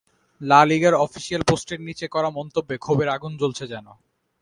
[0.41, 3.87] লা লিগার অফিশিয়াল পোস্টের নিচে করা মন্তব্যে ক্ষোভের আগুন জ্বলছে যেন।